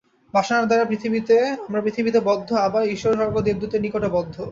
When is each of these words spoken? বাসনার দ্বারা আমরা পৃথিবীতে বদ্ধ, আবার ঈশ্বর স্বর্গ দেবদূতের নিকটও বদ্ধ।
বাসনার 0.33 0.67
দ্বারা 0.67 0.83
আমরা 1.61 1.81
পৃথিবীতে 1.81 2.19
বদ্ধ, 2.21 2.49
আবার 2.67 2.83
ঈশ্বর 2.87 3.13
স্বর্গ 3.15 3.35
দেবদূতের 3.41 3.81
নিকটও 3.81 4.09
বদ্ধ। 4.09 4.35